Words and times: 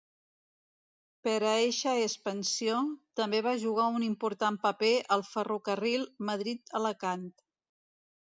Per 1.27 1.33
a 1.49 1.51
eixa 1.65 1.91
expansió, 2.05 2.77
també 3.21 3.41
va 3.47 3.53
jugar 3.65 3.85
un 3.99 4.05
important 4.07 4.57
paper 4.65 4.91
el 5.17 5.25
ferrocarril 5.33 6.07
Madrid-Alacant. 6.31 7.29